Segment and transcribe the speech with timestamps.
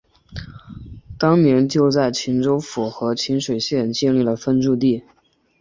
[1.19, 5.03] 当年就在沂州府和沂水县建立了分驻地。